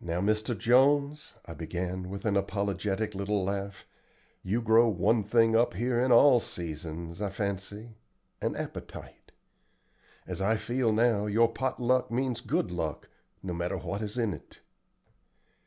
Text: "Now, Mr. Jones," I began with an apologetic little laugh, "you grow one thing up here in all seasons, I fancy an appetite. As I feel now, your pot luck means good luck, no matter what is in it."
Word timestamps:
"Now, 0.00 0.22
Mr. 0.22 0.56
Jones," 0.56 1.34
I 1.44 1.52
began 1.52 2.08
with 2.08 2.24
an 2.24 2.38
apologetic 2.38 3.14
little 3.14 3.44
laugh, 3.44 3.84
"you 4.42 4.62
grow 4.62 4.88
one 4.88 5.22
thing 5.22 5.54
up 5.54 5.74
here 5.74 6.00
in 6.00 6.10
all 6.10 6.40
seasons, 6.40 7.20
I 7.20 7.28
fancy 7.28 7.90
an 8.40 8.56
appetite. 8.56 9.30
As 10.26 10.40
I 10.40 10.56
feel 10.56 10.90
now, 10.90 11.26
your 11.26 11.52
pot 11.52 11.78
luck 11.82 12.10
means 12.10 12.40
good 12.40 12.70
luck, 12.70 13.10
no 13.42 13.52
matter 13.52 13.76
what 13.76 14.00
is 14.00 14.16
in 14.16 14.32
it." 14.32 14.60